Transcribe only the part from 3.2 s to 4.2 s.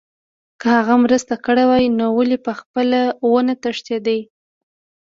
ونه تښتېد